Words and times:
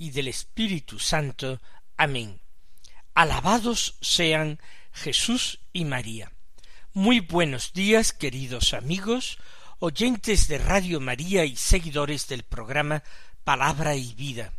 y 0.00 0.12
del 0.12 0.28
Espíritu 0.28 0.98
Santo. 0.98 1.60
Amén. 1.98 2.40
Alabados 3.12 3.98
sean 4.00 4.58
Jesús 4.92 5.60
y 5.74 5.84
María. 5.84 6.32
Muy 6.94 7.20
buenos 7.20 7.74
días, 7.74 8.14
queridos 8.14 8.72
amigos, 8.72 9.36
oyentes 9.78 10.48
de 10.48 10.56
Radio 10.56 11.00
María 11.00 11.44
y 11.44 11.54
seguidores 11.54 12.28
del 12.28 12.44
programa 12.44 13.02
Palabra 13.44 13.94
y 13.94 14.14
Vida. 14.14 14.54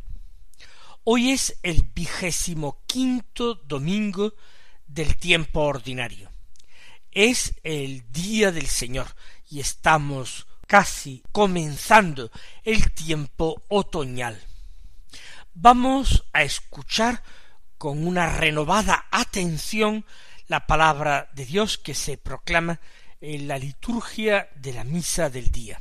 Hoy 1.02 1.32
es 1.32 1.58
el 1.64 1.82
vigésimo 1.92 2.80
quinto 2.86 3.56
domingo 3.56 4.34
del 4.86 5.16
tiempo 5.16 5.62
ordinario. 5.62 6.30
Es 7.10 7.54
el 7.64 8.12
día 8.12 8.52
del 8.52 8.68
Señor 8.68 9.08
y 9.50 9.58
estamos 9.58 10.46
casi 10.68 11.24
comenzando 11.32 12.30
el 12.62 12.92
tiempo 12.92 13.60
otoñal. 13.68 14.40
Vamos 15.54 16.24
a 16.32 16.42
escuchar 16.42 17.22
con 17.76 18.06
una 18.06 18.26
renovada 18.26 19.06
atención 19.10 20.06
la 20.46 20.66
palabra 20.66 21.28
de 21.34 21.44
Dios 21.44 21.76
que 21.76 21.94
se 21.94 22.16
proclama 22.16 22.80
en 23.20 23.46
la 23.48 23.58
liturgia 23.58 24.48
de 24.54 24.72
la 24.72 24.84
misa 24.84 25.28
del 25.28 25.50
día. 25.50 25.80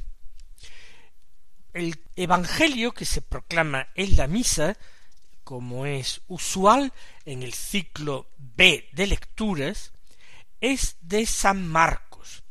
El 1.71 2.03
Evangelio 2.17 2.91
que 2.91 3.05
se 3.05 3.21
proclama 3.21 3.87
en 3.95 4.17
la 4.17 4.27
misa, 4.27 4.77
como 5.45 5.85
es 5.85 6.21
usual 6.27 6.91
en 7.23 7.41
el 7.41 7.53
ciclo 7.53 8.29
B 8.37 8.89
de 8.91 9.07
lecturas, 9.07 9.93
es 10.59 10.97
de 10.99 11.25
San 11.25 11.65
Marcos, 11.65 12.43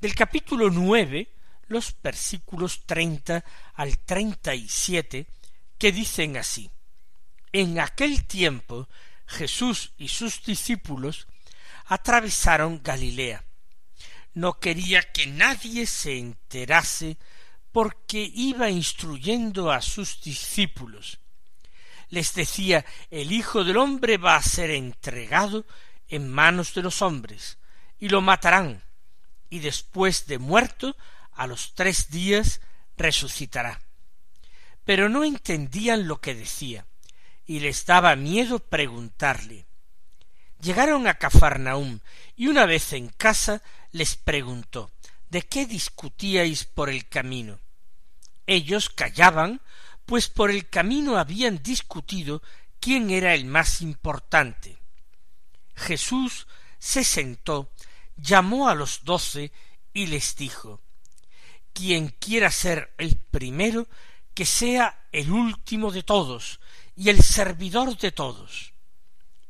del 0.00 0.14
capítulo 0.14 0.70
nueve, 0.70 1.34
los 1.66 1.94
versículos 2.00 2.86
treinta 2.86 3.44
al 3.74 3.98
treinta 3.98 4.54
y 4.54 4.68
siete, 4.68 5.26
que 5.78 5.92
dicen 5.92 6.36
así 6.36 6.70
En 7.52 7.80
aquel 7.80 8.24
tiempo 8.24 8.88
Jesús 9.26 9.92
y 9.98 10.08
sus 10.08 10.42
discípulos 10.42 11.26
atravesaron 11.86 12.82
Galilea. 12.82 13.44
No 14.34 14.58
quería 14.58 15.02
que 15.12 15.26
nadie 15.26 15.86
se 15.86 16.18
enterase 16.18 17.18
porque 17.72 18.30
iba 18.34 18.70
instruyendo 18.70 19.70
a 19.70 19.82
sus 19.82 20.20
discípulos. 20.22 21.20
Les 22.08 22.34
decía 22.34 22.84
el 23.10 23.32
Hijo 23.32 23.64
del 23.64 23.76
hombre 23.76 24.16
va 24.16 24.36
a 24.36 24.42
ser 24.42 24.70
entregado 24.70 25.66
en 26.08 26.28
manos 26.28 26.72
de 26.74 26.82
los 26.82 27.02
hombres, 27.02 27.58
y 27.98 28.08
lo 28.08 28.22
matarán, 28.22 28.82
y 29.50 29.58
después 29.58 30.26
de 30.26 30.38
muerto 30.38 30.96
a 31.32 31.46
los 31.46 31.74
tres 31.74 32.10
días 32.10 32.60
resucitará. 32.96 33.80
Pero 34.88 35.10
no 35.10 35.22
entendían 35.22 36.08
lo 36.08 36.18
que 36.22 36.34
decía, 36.34 36.86
y 37.44 37.60
les 37.60 37.84
daba 37.84 38.16
miedo 38.16 38.58
preguntarle. 38.58 39.66
Llegaron 40.62 41.06
a 41.06 41.18
Cafarnaum, 41.18 42.00
y 42.36 42.46
una 42.46 42.64
vez 42.64 42.94
en 42.94 43.10
casa 43.10 43.62
les 43.92 44.16
preguntó 44.16 44.90
¿De 45.28 45.42
qué 45.42 45.66
discutíais 45.66 46.64
por 46.64 46.88
el 46.88 47.06
camino? 47.06 47.60
Ellos 48.46 48.88
callaban, 48.88 49.60
pues 50.06 50.30
por 50.30 50.50
el 50.50 50.70
camino 50.70 51.18
habían 51.18 51.62
discutido 51.62 52.42
quién 52.80 53.10
era 53.10 53.34
el 53.34 53.44
más 53.44 53.82
importante. 53.82 54.78
Jesús 55.74 56.46
se 56.78 57.04
sentó, 57.04 57.74
llamó 58.16 58.70
a 58.70 58.74
los 58.74 59.04
doce 59.04 59.52
y 59.92 60.06
les 60.06 60.34
dijo 60.34 60.80
quien 61.78 62.08
quiera 62.08 62.50
ser 62.50 62.92
el 62.98 63.16
primero, 63.18 63.86
que 64.38 64.46
sea 64.46 65.08
el 65.10 65.32
último 65.32 65.90
de 65.90 66.04
todos 66.04 66.60
y 66.94 67.08
el 67.08 67.24
servidor 67.24 67.98
de 67.98 68.12
todos. 68.12 68.72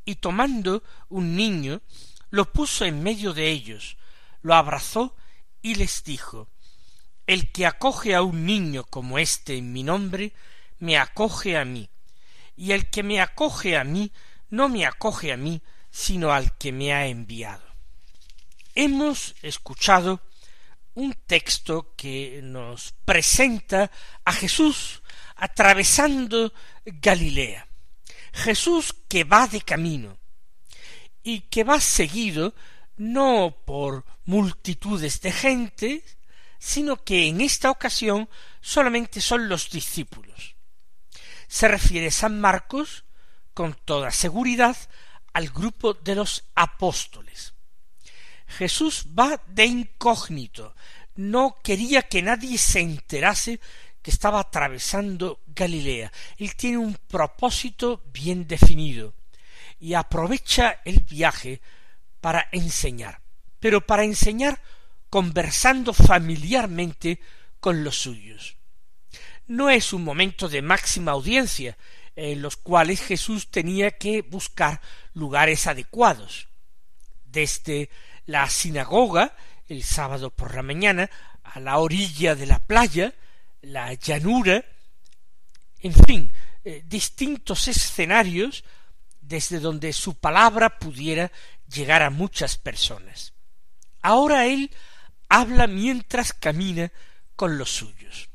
Y 0.03 0.15
tomando 0.15 0.81
un 1.09 1.35
niño, 1.35 1.83
lo 2.31 2.51
puso 2.51 2.85
en 2.85 3.03
medio 3.03 3.35
de 3.35 3.51
ellos, 3.51 3.97
lo 4.41 4.55
abrazó 4.55 5.15
y 5.61 5.75
les 5.75 6.03
dijo 6.03 6.49
El 7.27 7.51
que 7.51 7.67
acoge 7.67 8.15
a 8.15 8.23
un 8.23 8.47
niño 8.47 8.83
como 8.83 9.19
éste 9.19 9.57
en 9.57 9.71
mi 9.73 9.83
nombre, 9.83 10.33
me 10.79 10.97
acoge 10.97 11.55
a 11.55 11.65
mí, 11.65 11.87
y 12.57 12.71
el 12.71 12.89
que 12.89 13.03
me 13.03 13.21
acoge 13.21 13.77
a 13.77 13.83
mí, 13.83 14.11
no 14.49 14.69
me 14.69 14.87
acoge 14.87 15.31
a 15.31 15.37
mí, 15.37 15.61
sino 15.91 16.31
al 16.33 16.57
que 16.57 16.71
me 16.71 16.93
ha 16.93 17.05
enviado. 17.05 17.61
Hemos 18.73 19.35
escuchado 19.43 20.19
un 20.95 21.13
texto 21.13 21.93
que 21.95 22.41
nos 22.43 22.93
presenta 23.05 23.91
a 24.25 24.33
Jesús 24.33 25.01
atravesando 25.35 26.53
Galilea. 26.85 27.67
Jesús 28.33 28.95
que 29.07 29.23
va 29.23 29.47
de 29.47 29.61
camino 29.61 30.17
y 31.23 31.41
que 31.41 31.63
va 31.63 31.79
seguido 31.79 32.53
no 32.97 33.55
por 33.65 34.05
multitudes 34.25 35.21
de 35.21 35.31
gente, 35.31 36.03
sino 36.59 37.03
que 37.03 37.27
en 37.27 37.41
esta 37.41 37.71
ocasión 37.71 38.29
solamente 38.61 39.21
son 39.21 39.47
los 39.47 39.69
discípulos. 39.69 40.55
Se 41.47 41.67
refiere 41.67 42.11
San 42.11 42.39
Marcos 42.39 43.05
con 43.53 43.73
toda 43.73 44.11
seguridad 44.11 44.77
al 45.33 45.49
grupo 45.49 45.93
de 45.93 46.15
los 46.15 46.43
apóstoles. 46.55 47.53
Jesús 48.49 49.05
va 49.17 49.41
de 49.47 49.65
incógnito, 49.65 50.75
no 51.15 51.57
quería 51.63 52.03
que 52.03 52.21
nadie 52.21 52.57
se 52.57 52.79
enterase 52.79 53.59
que 54.01 54.11
estaba 54.11 54.39
atravesando 54.39 55.41
Galilea. 55.47 56.11
Él 56.37 56.55
tiene 56.55 56.77
un 56.77 56.95
propósito 56.95 58.01
bien 58.11 58.47
definido 58.47 59.13
y 59.79 59.93
aprovecha 59.93 60.81
el 60.85 61.01
viaje 61.01 61.61
para 62.21 62.47
enseñar, 62.51 63.21
pero 63.59 63.85
para 63.85 64.03
enseñar 64.03 64.61
conversando 65.09 65.93
familiarmente 65.93 67.19
con 67.59 67.83
los 67.83 67.97
suyos. 67.97 68.55
No 69.47 69.69
es 69.69 69.93
un 69.93 70.03
momento 70.03 70.47
de 70.47 70.61
máxima 70.61 71.11
audiencia 71.11 71.77
en 72.15 72.41
los 72.41 72.57
cuales 72.57 73.01
Jesús 73.01 73.49
tenía 73.49 73.91
que 73.91 74.21
buscar 74.21 74.81
lugares 75.13 75.67
adecuados. 75.67 76.47
Desde 77.25 77.89
la 78.29 78.47
sinagoga 78.47 79.35
el 79.67 79.83
sábado 79.83 80.29
por 80.29 80.53
la 80.53 80.61
mañana 80.61 81.09
a 81.43 81.59
la 81.59 81.79
orilla 81.79 82.35
de 82.35 82.45
la 82.45 82.59
playa, 82.59 83.15
la 83.61 83.91
llanura, 83.95 84.63
en 85.79 85.93
fin, 85.93 86.31
eh, 86.63 86.83
distintos 86.85 87.67
escenarios 87.67 88.63
desde 89.19 89.59
donde 89.59 89.93
su 89.93 90.13
palabra 90.19 90.77
pudiera 90.77 91.31
llegar 91.67 92.03
a 92.03 92.11
muchas 92.11 92.55
personas. 92.55 93.33
Ahora 94.03 94.45
él 94.45 94.69
habla 95.27 95.65
mientras 95.65 96.31
camina 96.31 96.91
con 97.35 97.57
los 97.57 97.71
suyos. 97.71 98.29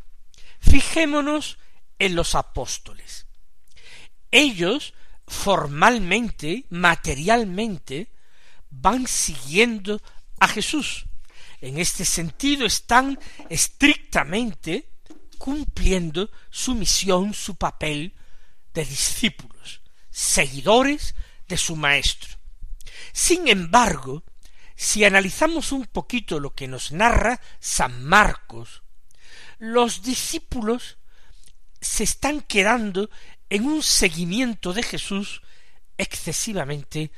Fijémonos 0.58 1.58
en 2.00 2.16
los 2.16 2.34
apóstoles. 2.34 3.26
Ellos 4.32 4.92
formalmente, 5.28 6.64
materialmente, 6.70 8.13
van 8.80 9.06
siguiendo 9.06 10.00
a 10.40 10.48
Jesús. 10.48 11.06
En 11.60 11.78
este 11.78 12.04
sentido 12.04 12.66
están 12.66 13.18
estrictamente 13.48 14.90
cumpliendo 15.38 16.30
su 16.50 16.74
misión, 16.74 17.34
su 17.34 17.56
papel 17.56 18.14
de 18.72 18.84
discípulos, 18.84 19.80
seguidores 20.10 21.14
de 21.48 21.56
su 21.56 21.76
Maestro. 21.76 22.38
Sin 23.12 23.48
embargo, 23.48 24.24
si 24.76 25.04
analizamos 25.04 25.72
un 25.72 25.86
poquito 25.86 26.40
lo 26.40 26.54
que 26.54 26.68
nos 26.68 26.92
narra 26.92 27.40
San 27.60 28.04
Marcos, 28.04 28.82
los 29.58 30.02
discípulos 30.02 30.98
se 31.80 32.04
están 32.04 32.40
quedando 32.40 33.08
en 33.48 33.66
un 33.66 33.82
seguimiento 33.82 34.72
de 34.72 34.82
Jesús 34.82 35.42
excesivamente 35.96 37.12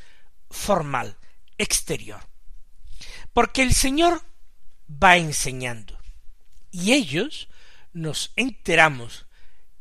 formal, 0.50 1.16
exterior. 1.58 2.20
Porque 3.32 3.62
el 3.62 3.74
Señor 3.74 4.22
va 4.90 5.16
enseñando. 5.16 5.98
Y 6.70 6.92
ellos 6.92 7.48
nos 7.92 8.32
enteramos 8.36 9.26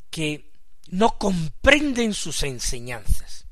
que 0.09 0.51
no 0.87 1.17
comprenden 1.17 2.13
sus 2.13 2.43
enseñanzas. 2.43 3.47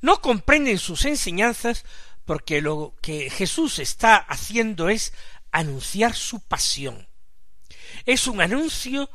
No 0.00 0.20
comprenden 0.20 0.78
sus 0.78 1.04
enseñanzas 1.04 1.84
porque 2.24 2.60
lo 2.60 2.94
que 3.00 3.30
Jesús 3.30 3.78
está 3.78 4.16
haciendo 4.16 4.88
es 4.88 5.12
anunciar 5.52 6.14
su 6.14 6.40
pasión. 6.40 7.08
Es 8.04 8.26
un 8.26 8.40
anuncio 8.40 9.10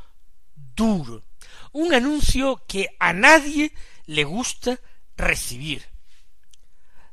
duro, 0.56 1.24
un 1.71 1.94
anuncio 1.94 2.63
que 2.68 2.95
a 3.00 3.13
nadie 3.13 3.74
le 4.06 4.24
gusta 4.24 4.80
recibir. 5.15 5.86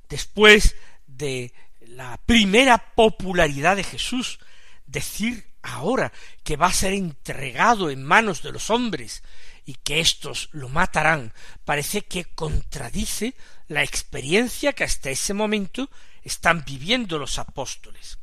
Después 0.09 0.75
de 1.19 1.53
la 1.81 2.19
primera 2.25 2.95
popularidad 2.95 3.77
de 3.77 3.85
Jesús, 3.85 4.39
decir 4.87 5.49
ahora 5.63 6.13
que 6.45 6.57
va 6.57 6.69
a 6.69 6.73
ser 6.73 6.95
entregado 6.95 7.91
en 7.91 8.03
manos 8.03 8.43
de 8.43 8.53
los 8.53 8.71
hombres 8.71 9.23
y 9.67 9.75
que 9.75 10.01
éstos 10.01 10.49
lo 10.53 10.69
matarán, 10.69 11.35
parece 11.65 12.03
que 12.03 12.25
contradice 12.25 13.35
la 13.67 13.83
experiencia 13.83 14.73
que 14.73 14.85
hasta 14.85 15.11
ese 15.11 15.35
momento 15.35 15.91
están 16.23 16.65
viviendo 16.65 17.19
los 17.19 17.39
apóstoles. 17.39 18.19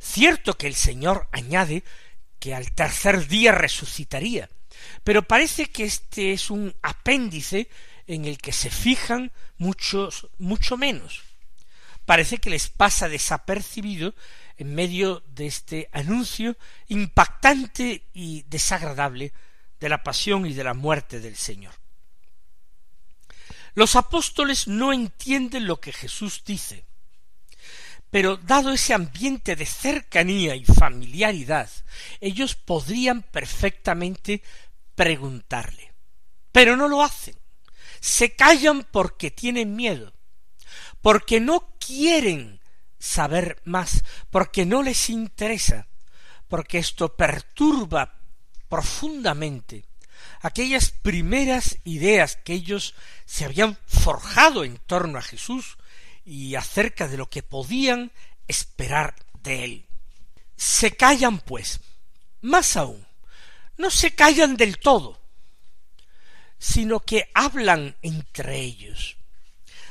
Cierto 0.00 0.56
que 0.56 0.66
el 0.66 0.74
Señor 0.74 1.28
añade 1.32 1.84
que 2.38 2.54
al 2.54 2.72
tercer 2.72 3.28
día 3.28 3.52
resucitaría, 3.52 4.48
pero 5.04 5.22
parece 5.22 5.66
que 5.66 5.84
este 5.84 6.32
es 6.32 6.50
un 6.50 6.74
apéndice 6.80 7.68
en 8.06 8.24
el 8.24 8.38
que 8.38 8.52
se 8.52 8.70
fijan 8.70 9.32
muchos, 9.58 10.28
mucho 10.38 10.76
menos. 10.76 11.29
Parece 12.10 12.38
que 12.38 12.50
les 12.50 12.68
pasa 12.68 13.08
desapercibido 13.08 14.16
en 14.56 14.74
medio 14.74 15.22
de 15.28 15.46
este 15.46 15.88
anuncio 15.92 16.56
impactante 16.88 18.08
y 18.12 18.42
desagradable 18.48 19.32
de 19.78 19.88
la 19.88 20.02
pasión 20.02 20.44
y 20.44 20.52
de 20.52 20.64
la 20.64 20.74
muerte 20.74 21.20
del 21.20 21.36
Señor. 21.36 21.72
Los 23.74 23.94
apóstoles 23.94 24.66
no 24.66 24.92
entienden 24.92 25.68
lo 25.68 25.80
que 25.80 25.92
Jesús 25.92 26.42
dice, 26.44 26.84
pero 28.10 28.36
dado 28.38 28.72
ese 28.72 28.92
ambiente 28.92 29.54
de 29.54 29.66
cercanía 29.66 30.56
y 30.56 30.64
familiaridad, 30.64 31.70
ellos 32.20 32.56
podrían 32.56 33.22
perfectamente 33.22 34.42
preguntarle. 34.96 35.92
Pero 36.50 36.76
no 36.76 36.88
lo 36.88 37.04
hacen. 37.04 37.36
Se 38.00 38.34
callan 38.34 38.84
porque 38.90 39.30
tienen 39.30 39.76
miedo, 39.76 40.12
porque 41.02 41.40
no 41.40 41.74
quieren 41.78 42.60
saber 42.98 43.60
más, 43.64 44.04
porque 44.30 44.66
no 44.66 44.82
les 44.82 45.10
interesa, 45.10 45.86
porque 46.48 46.78
esto 46.78 47.16
perturba 47.16 48.14
profundamente 48.68 49.84
aquellas 50.40 50.90
primeras 50.90 51.78
ideas 51.84 52.36
que 52.36 52.54
ellos 52.54 52.94
se 53.24 53.44
habían 53.44 53.76
forjado 53.86 54.64
en 54.64 54.78
torno 54.78 55.18
a 55.18 55.22
Jesús 55.22 55.76
y 56.24 56.54
acerca 56.54 57.08
de 57.08 57.16
lo 57.16 57.28
que 57.28 57.42
podían 57.42 58.12
esperar 58.48 59.14
de 59.42 59.64
él. 59.64 59.86
Se 60.56 60.96
callan, 60.96 61.38
pues, 61.40 61.80
más 62.42 62.76
aún, 62.76 63.06
no 63.76 63.90
se 63.90 64.14
callan 64.14 64.56
del 64.56 64.78
todo, 64.78 65.20
sino 66.58 67.00
que 67.00 67.30
hablan 67.34 67.96
entre 68.02 68.58
ellos. 68.60 69.16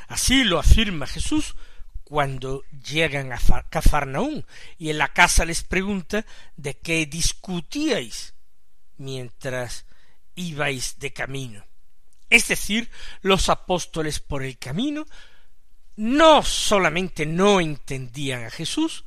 Así 0.09 0.43
lo 0.43 0.57
afirma 0.57 1.05
Jesús 1.05 1.55
cuando 2.03 2.63
llegan 2.83 3.31
a 3.31 3.39
Cafarnaún 3.69 4.43
y 4.79 4.89
en 4.89 4.97
la 4.97 5.13
casa 5.13 5.45
les 5.45 5.63
pregunta 5.63 6.25
de 6.57 6.79
qué 6.79 7.05
discutíais 7.05 8.33
mientras 8.97 9.85
ibais 10.33 10.97
de 10.97 11.13
camino. 11.13 11.63
Es 12.31 12.47
decir, 12.47 12.89
los 13.21 13.49
apóstoles 13.49 14.19
por 14.19 14.41
el 14.43 14.57
camino 14.57 15.05
no 15.95 16.41
solamente 16.41 17.27
no 17.27 17.59
entendían 17.59 18.45
a 18.45 18.49
Jesús, 18.49 19.05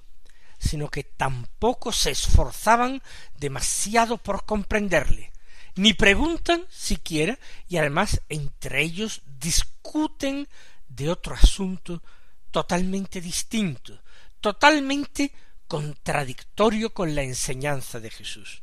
sino 0.61 0.89
que 0.89 1.03
tampoco 1.03 1.91
se 1.91 2.13
esforzaban 2.13 3.03
demasiado 3.37 4.19
por 4.19 4.45
comprenderle, 4.45 5.33
ni 5.75 5.95
preguntan 5.95 6.65
siquiera, 6.71 7.41
y 7.67 7.79
además 7.79 8.21
entre 8.29 8.83
ellos 8.83 9.23
discuten 9.27 10.49
de 10.95 11.11
otro 11.11 11.35
asunto 11.35 12.03
totalmente 12.51 13.21
distinto, 13.21 14.03
totalmente 14.41 15.33
contradictorio 15.67 16.93
con 16.93 17.15
la 17.15 17.23
enseñanza 17.23 17.99
de 17.99 18.11
Jesús, 18.11 18.63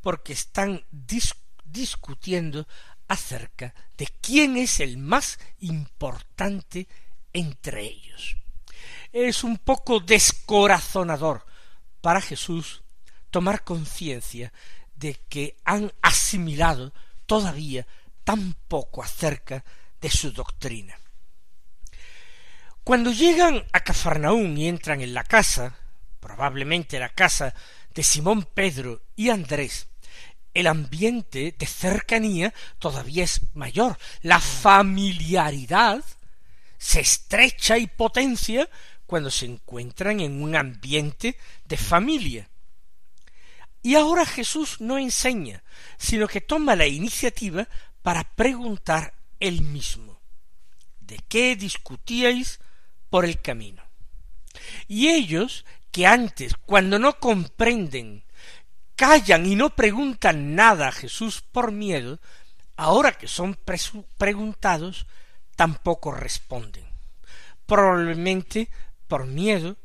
porque 0.00 0.32
están 0.32 0.84
discutiendo 1.64 2.66
acerca 3.08 3.74
de 3.96 4.06
quién 4.20 4.56
es 4.56 4.80
el 4.80 4.98
más 4.98 5.38
importante 5.60 6.86
entre 7.32 7.82
ellos. 7.82 8.36
Es 9.12 9.42
un 9.42 9.58
poco 9.58 10.00
descorazonador 10.00 11.44
para 12.00 12.20
Jesús 12.20 12.82
tomar 13.30 13.64
conciencia 13.64 14.52
de 14.94 15.14
que 15.28 15.56
han 15.64 15.92
asimilado 16.02 16.92
todavía 17.26 17.86
tan 18.24 18.54
poco 18.68 19.02
acerca 19.02 19.64
de 20.00 20.10
su 20.10 20.32
doctrina. 20.32 20.96
Cuando 22.86 23.10
llegan 23.10 23.64
a 23.72 23.80
Cafarnaún 23.80 24.56
y 24.56 24.68
entran 24.68 25.00
en 25.00 25.12
la 25.12 25.24
casa, 25.24 25.76
probablemente 26.20 27.00
la 27.00 27.08
casa 27.08 27.52
de 27.92 28.04
Simón 28.04 28.44
Pedro 28.44 29.02
y 29.16 29.30
Andrés, 29.30 29.88
el 30.54 30.68
ambiente 30.68 31.52
de 31.58 31.66
cercanía 31.66 32.54
todavía 32.78 33.24
es 33.24 33.40
mayor. 33.54 33.98
La 34.22 34.38
familiaridad 34.38 36.04
se 36.78 37.00
estrecha 37.00 37.76
y 37.76 37.88
potencia 37.88 38.70
cuando 39.04 39.32
se 39.32 39.46
encuentran 39.46 40.20
en 40.20 40.40
un 40.40 40.54
ambiente 40.54 41.36
de 41.64 41.76
familia. 41.76 42.48
Y 43.82 43.96
ahora 43.96 44.24
Jesús 44.24 44.80
no 44.80 44.96
enseña, 44.96 45.64
sino 45.98 46.28
que 46.28 46.40
toma 46.40 46.76
la 46.76 46.86
iniciativa 46.86 47.66
para 48.02 48.22
preguntar 48.22 49.12
él 49.40 49.62
mismo 49.62 50.20
¿De 51.00 51.18
qué 51.28 51.56
discutíais 51.56 52.60
por 53.16 53.24
el 53.24 53.40
camino? 53.40 53.82
Y 54.88 55.08
ellos, 55.08 55.64
que 55.90 56.06
antes, 56.06 56.52
cuando 56.66 56.98
no 56.98 57.18
comprenden, 57.18 58.24
callan 58.94 59.46
y 59.46 59.56
no 59.56 59.70
preguntan 59.70 60.54
nada 60.54 60.88
a 60.88 60.92
Jesús 60.92 61.40
por 61.40 61.72
miedo, 61.72 62.20
ahora 62.76 63.16
que 63.16 63.26
son 63.26 63.58
preguntados, 64.18 65.06
tampoco 65.56 66.10
responden. 66.10 66.84
Probablemente 67.64 68.68
por 69.08 69.24
miedo 69.24 69.78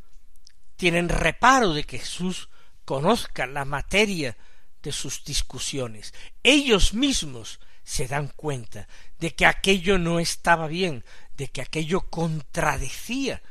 tienen 0.76 1.08
reparo 1.08 1.74
de 1.74 1.86
que 1.86 2.00
Jesús 2.00 2.50
conozca 2.84 3.48
la 3.48 3.64
materia 3.64 4.36
de 4.84 4.92
sus 4.92 5.24
discusiones. 5.24 6.14
Ellos 6.44 6.94
mismos 6.94 7.62
se 7.86 8.10
dan 8.10 8.28
cuenta 8.36 8.90
de 9.20 9.34
que 9.34 9.46
aquello 9.46 9.98
no 9.98 10.20
estaba 10.20 10.68
bien, 10.68 11.06
de 11.38 11.48
que 11.48 11.62
aquello 11.62 12.02
contradecía 12.02 13.42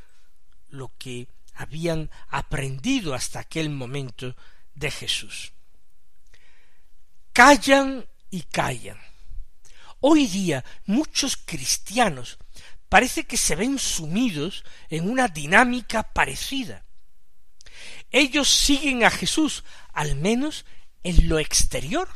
lo 0.69 0.91
que 0.97 1.27
habían 1.53 2.09
aprendido 2.29 3.13
hasta 3.13 3.39
aquel 3.39 3.69
momento 3.69 4.35
de 4.73 4.91
Jesús. 4.91 5.51
Callan 7.33 8.05
y 8.29 8.43
callan. 8.43 8.99
Hoy 9.99 10.27
día 10.27 10.65
muchos 10.85 11.37
cristianos 11.37 12.37
parece 12.89 13.25
que 13.25 13.37
se 13.37 13.55
ven 13.55 13.77
sumidos 13.79 14.63
en 14.89 15.09
una 15.09 15.27
dinámica 15.27 16.03
parecida. 16.03 16.83
Ellos 18.09 18.49
siguen 18.49 19.03
a 19.03 19.09
Jesús, 19.09 19.63
al 19.93 20.15
menos 20.15 20.65
en 21.03 21.29
lo 21.29 21.39
exterior, 21.39 22.09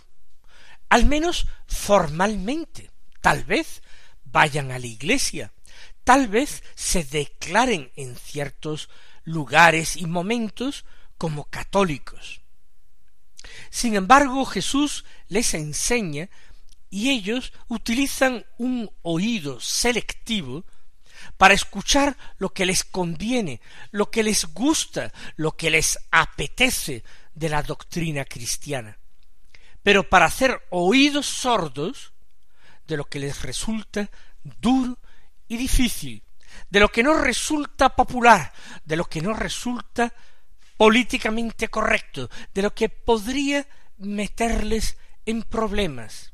al 0.90 1.06
menos 1.06 1.48
formalmente. 1.68 2.92
Tal 3.22 3.44
vez 3.46 3.82
vayan 4.24 4.72
a 4.72 4.80
la 4.80 4.88
iglesia, 4.88 5.54
tal 6.06 6.30
vez 6.30 6.64
se 6.76 7.04
declaren 7.04 7.92
en 7.98 8.16
ciertos 8.16 8.90
lugares 9.26 9.98
y 9.98 10.06
momentos 10.06 10.86
como 11.18 11.46
católicos. 11.46 12.42
Sin 13.70 13.96
embargo, 13.96 14.46
Jesús 14.46 15.04
les 15.28 15.54
enseña 15.54 16.30
y 16.90 17.10
ellos 17.10 17.52
utilizan 17.68 18.46
un 18.58 18.90
oído 19.02 19.60
selectivo 19.60 20.64
para 21.38 21.56
escuchar 21.56 22.16
lo 22.38 22.54
que 22.54 22.66
les 22.66 22.84
conviene, 22.84 23.60
lo 23.92 24.12
que 24.12 24.24
les 24.24 24.46
gusta, 24.54 25.12
lo 25.36 25.58
que 25.58 25.72
les 25.72 25.98
apetece 26.12 27.04
de 27.34 27.50
la 27.50 27.64
doctrina 27.64 28.26
cristiana, 28.26 29.00
pero 29.82 30.08
para 30.08 30.26
hacer 30.26 30.62
oídos 30.70 31.26
sordos 31.26 32.14
de 32.88 32.96
lo 32.96 33.06
que 33.06 33.20
les 33.20 33.42
resulta 33.42 34.10
duro 34.44 35.00
y 35.48 35.58
difícil, 35.58 36.24
de 36.70 36.80
lo 36.80 36.90
que 36.90 37.04
no 37.04 37.14
resulta 37.14 37.96
popular, 37.96 38.54
de 38.84 38.96
lo 38.96 39.06
que 39.06 39.22
no 39.22 39.34
resulta 39.34 40.14
políticamente 40.78 41.68
correcto, 41.68 42.30
de 42.54 42.62
lo 42.62 42.74
que 42.74 42.90
podría 42.90 43.68
meterles 43.98 44.98
en 45.26 45.44
problemas 45.44 46.34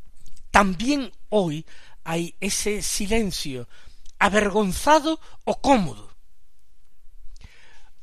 también 0.51 1.13
hoy 1.29 1.65
hay 2.03 2.35
ese 2.41 2.81
silencio 2.81 3.67
avergonzado 4.19 5.19
o 5.45 5.61
cómodo. 5.61 6.13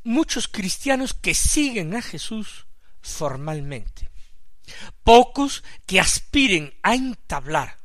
Muchos 0.02 0.48
cristianos 0.48 1.12
que 1.12 1.34
siguen 1.34 1.94
a 1.94 2.02
Jesús 2.02 2.66
formalmente, 3.02 4.10
pocos 5.04 5.62
que 5.86 6.00
aspiren 6.00 6.74
a 6.82 6.94
entablar 6.94 7.78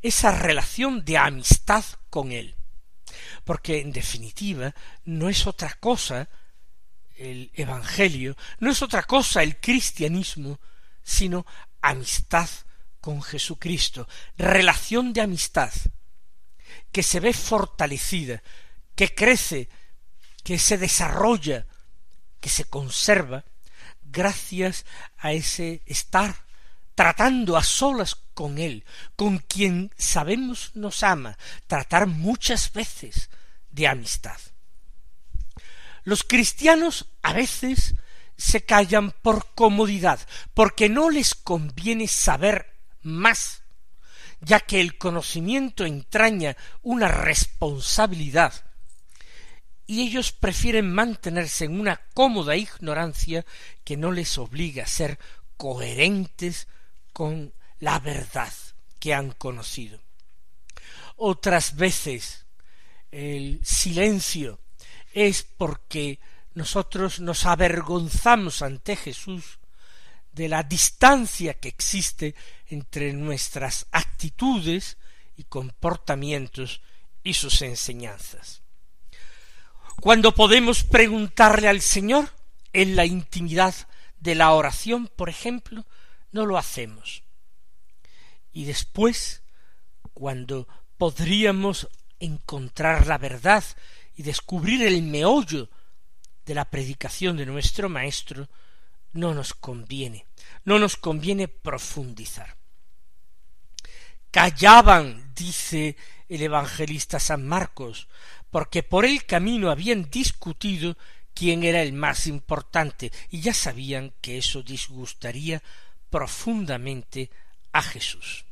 esa 0.00 0.30
relación 0.30 1.04
de 1.04 1.18
amistad 1.18 1.84
con 2.10 2.32
Él, 2.32 2.56
porque 3.44 3.80
en 3.80 3.92
definitiva 3.92 4.74
no 5.04 5.28
es 5.28 5.46
otra 5.46 5.74
cosa 5.80 6.28
el 7.16 7.50
Evangelio, 7.54 8.36
no 8.58 8.70
es 8.70 8.82
otra 8.82 9.02
cosa 9.04 9.42
el 9.42 9.60
cristianismo, 9.60 10.58
sino 11.02 11.46
amistad 11.80 12.48
con 13.00 13.22
Jesucristo, 13.22 14.08
relación 14.36 15.12
de 15.12 15.22
amistad, 15.22 15.72
que 16.92 17.02
se 17.02 17.20
ve 17.20 17.32
fortalecida, 17.32 18.42
que 18.94 19.14
crece, 19.14 19.68
que 20.44 20.58
se 20.58 20.78
desarrolla, 20.78 21.66
que 22.40 22.48
se 22.48 22.64
conserva, 22.64 23.44
gracias 24.02 24.84
a 25.18 25.32
ese 25.32 25.82
estar 25.86 26.44
tratando 26.94 27.56
a 27.56 27.62
solas 27.62 28.14
con 28.40 28.56
Él, 28.56 28.84
con 29.16 29.36
quien 29.36 29.92
sabemos 29.98 30.70
nos 30.72 31.02
ama, 31.02 31.36
tratar 31.66 32.06
muchas 32.06 32.72
veces 32.72 33.28
de 33.70 33.86
amistad. 33.86 34.40
Los 36.04 36.24
cristianos 36.24 37.04
a 37.20 37.34
veces 37.34 37.96
se 38.38 38.64
callan 38.64 39.10
por 39.10 39.52
comodidad, 39.54 40.26
porque 40.54 40.88
no 40.88 41.10
les 41.10 41.34
conviene 41.34 42.08
saber 42.08 42.78
más, 43.02 43.60
ya 44.40 44.60
que 44.60 44.80
el 44.80 44.96
conocimiento 44.96 45.84
entraña 45.84 46.56
una 46.80 47.08
responsabilidad, 47.08 48.54
y 49.86 50.00
ellos 50.00 50.32
prefieren 50.32 50.90
mantenerse 50.90 51.66
en 51.66 51.78
una 51.78 52.00
cómoda 52.14 52.56
ignorancia 52.56 53.44
que 53.84 53.98
no 53.98 54.10
les 54.12 54.38
obliga 54.38 54.84
a 54.84 54.86
ser 54.86 55.18
coherentes 55.58 56.68
con 57.12 57.52
la 57.80 57.98
verdad 57.98 58.52
que 58.98 59.14
han 59.14 59.32
conocido. 59.32 60.00
Otras 61.16 61.76
veces 61.76 62.46
el 63.10 63.60
silencio 63.64 64.60
es 65.12 65.42
porque 65.42 66.20
nosotros 66.54 67.20
nos 67.20 67.46
avergonzamos 67.46 68.62
ante 68.62 68.96
Jesús 68.96 69.58
de 70.32 70.48
la 70.48 70.62
distancia 70.62 71.54
que 71.54 71.68
existe 71.68 72.34
entre 72.68 73.12
nuestras 73.12 73.86
actitudes 73.90 74.96
y 75.36 75.44
comportamientos 75.44 76.80
y 77.22 77.34
sus 77.34 77.62
enseñanzas. 77.62 78.62
Cuando 80.00 80.34
podemos 80.34 80.84
preguntarle 80.84 81.68
al 81.68 81.80
Señor 81.80 82.30
en 82.72 82.96
la 82.96 83.04
intimidad 83.04 83.74
de 84.18 84.34
la 84.34 84.52
oración, 84.52 85.08
por 85.08 85.28
ejemplo, 85.28 85.84
no 86.32 86.46
lo 86.46 86.56
hacemos. 86.56 87.22
Y 88.52 88.64
después, 88.64 89.42
cuando 90.14 90.66
podríamos 90.98 91.88
encontrar 92.18 93.06
la 93.06 93.18
verdad 93.18 93.64
y 94.16 94.22
descubrir 94.22 94.82
el 94.82 95.02
meollo 95.02 95.68
de 96.44 96.54
la 96.54 96.64
predicación 96.64 97.36
de 97.36 97.46
nuestro 97.46 97.88
Maestro, 97.88 98.48
no 99.12 99.34
nos 99.34 99.54
conviene, 99.54 100.26
no 100.64 100.78
nos 100.78 100.96
conviene 100.96 101.48
profundizar. 101.48 102.56
Callaban, 104.30 105.32
dice 105.34 105.96
el 106.28 106.42
evangelista 106.42 107.18
San 107.18 107.46
Marcos, 107.46 108.08
porque 108.50 108.82
por 108.82 109.04
el 109.04 109.24
camino 109.24 109.70
habían 109.70 110.10
discutido 110.10 110.96
quién 111.34 111.64
era 111.64 111.82
el 111.82 111.92
más 111.92 112.26
importante, 112.26 113.10
y 113.30 113.40
ya 113.40 113.54
sabían 113.54 114.12
que 114.20 114.38
eso 114.38 114.62
disgustaría 114.62 115.62
profundamente 116.10 117.30
a 117.72 117.82
Jesús. 117.82 118.44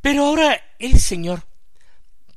Pero 0.00 0.26
ahora 0.26 0.74
el 0.78 0.98
Señor 0.98 1.42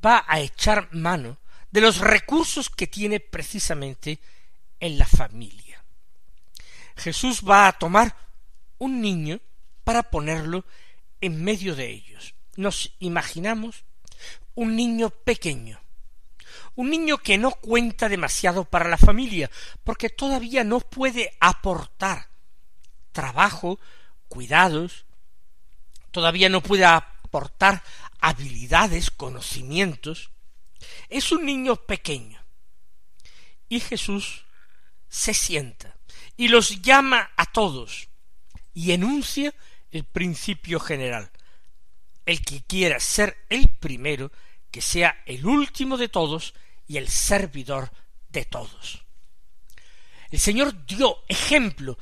va 0.06 0.26
a 0.28 0.40
echar 0.40 0.90
mano 0.92 1.38
de 1.72 1.82
los 1.82 2.00
recursos 2.00 2.70
que 2.70 2.88
tiene 2.88 3.20
precisamente 3.20 4.20
en 4.80 4.98
la 4.98 5.06
familia. 5.06 5.84
Jesús 6.96 7.42
va 7.48 7.68
a 7.68 7.72
tomar 7.74 8.16
un 8.78 9.02
niño 9.02 9.40
para 9.84 10.04
ponerlo 10.04 10.66
en 11.22 11.44
medio 11.44 11.76
de 11.76 11.90
ellos. 11.90 12.36
Nos 12.56 12.94
imaginamos 13.00 13.86
un 14.56 14.76
niño 14.76 15.10
pequeño, 15.10 15.80
un 16.76 16.90
niño 16.90 17.18
que 17.18 17.38
no 17.38 17.52
cuenta 17.52 18.10
demasiado 18.10 18.66
para 18.66 18.90
la 18.90 18.98
familia, 18.98 19.50
porque 19.84 20.10
todavía 20.10 20.64
no 20.64 20.80
puede 20.80 21.36
aportar 21.40 22.30
trabajo, 23.12 23.80
cuidados, 24.28 25.06
todavía 26.14 26.48
no 26.48 26.62
puede 26.62 26.86
aportar 26.86 27.84
habilidades, 28.22 29.12
conocimientos, 29.12 30.30
es 31.10 31.32
un 31.34 31.46
niño 31.46 31.76
pequeño. 31.76 32.40
Y 33.68 33.82
Jesús 33.82 34.46
se 35.10 35.34
sienta 35.34 35.98
y 36.38 36.48
los 36.48 36.82
llama 36.82 37.32
a 37.36 37.46
todos 37.46 38.08
y 38.74 38.92
enuncia 38.92 39.54
el 39.92 40.06
principio 40.06 40.80
general. 40.80 41.32
El 42.26 42.42
que 42.42 42.64
quiera 42.64 43.00
ser 43.00 43.46
el 43.50 43.68
primero, 43.68 44.32
que 44.72 44.82
sea 44.82 45.24
el 45.26 45.46
último 45.46 45.98
de 45.98 46.08
todos 46.08 46.54
y 46.88 46.98
el 46.98 47.10
servidor 47.10 47.92
de 48.30 48.46
todos. 48.46 49.04
El 50.32 50.40
Señor 50.40 50.86
dio 50.86 51.24
ejemplo 51.28 51.98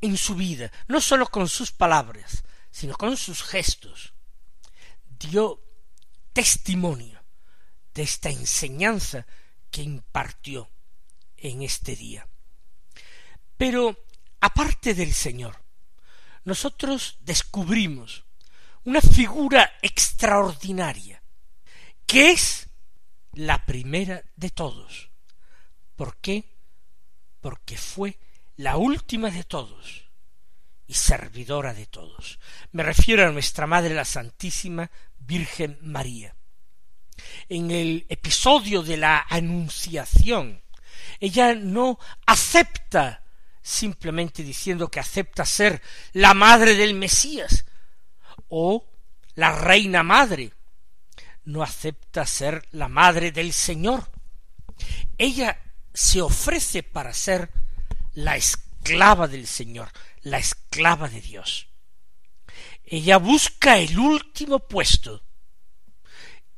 en 0.00 0.16
su 0.16 0.34
vida, 0.34 0.70
no 0.86 1.00
sólo 1.00 1.26
con 1.26 1.48
sus 1.48 1.72
palabras, 1.72 2.44
sino 2.70 2.94
con 2.94 3.16
sus 3.16 3.42
gestos. 3.42 4.14
Dio 5.04 5.62
testimonio 6.32 7.22
de 7.94 8.02
esta 8.02 8.30
enseñanza 8.30 9.26
que 9.70 9.82
impartió 9.82 10.70
en 11.36 11.62
este 11.62 11.96
día. 11.96 12.28
Pero, 13.56 14.06
aparte 14.40 14.94
del 14.94 15.12
Señor, 15.12 15.60
nosotros 16.44 17.16
descubrimos 17.20 18.24
una 18.84 19.00
figura 19.00 19.72
extraordinaria, 19.82 21.22
que 22.06 22.30
es 22.30 22.68
la 23.32 23.66
primera 23.66 24.24
de 24.36 24.50
todos. 24.50 25.10
¿Por 25.96 26.16
qué? 26.18 26.56
Porque 27.40 27.76
fue 27.76 28.18
la 28.56 28.76
última 28.76 29.30
de 29.30 29.44
todos 29.44 30.07
y 30.88 30.94
servidora 30.94 31.74
de 31.74 31.86
todos. 31.86 32.40
Me 32.72 32.82
refiero 32.82 33.26
a 33.26 33.30
nuestra 33.30 33.66
Madre 33.66 33.94
la 33.94 34.04
Santísima 34.04 34.90
Virgen 35.18 35.78
María. 35.82 36.34
En 37.48 37.70
el 37.70 38.06
episodio 38.08 38.82
de 38.82 38.96
la 38.96 39.26
Anunciación, 39.28 40.62
ella 41.20 41.54
no 41.54 41.98
acepta 42.26 43.22
simplemente 43.62 44.42
diciendo 44.42 44.88
que 44.88 44.98
acepta 44.98 45.44
ser 45.44 45.82
la 46.12 46.32
madre 46.32 46.74
del 46.74 46.94
Mesías 46.94 47.66
o 48.48 48.88
la 49.34 49.52
reina 49.52 50.02
madre, 50.02 50.54
no 51.44 51.62
acepta 51.62 52.24
ser 52.24 52.66
la 52.72 52.88
madre 52.88 53.30
del 53.30 53.52
Señor. 53.52 54.10
Ella 55.18 55.60
se 55.92 56.22
ofrece 56.22 56.82
para 56.82 57.12
ser 57.12 57.50
la 58.14 58.36
esclava 58.36 59.28
del 59.28 59.46
Señor, 59.46 59.90
la 60.30 60.38
esclava 60.38 61.08
de 61.08 61.20
Dios. 61.20 61.68
Ella 62.84 63.18
busca 63.18 63.78
el 63.78 63.98
último 63.98 64.60
puesto 64.60 65.22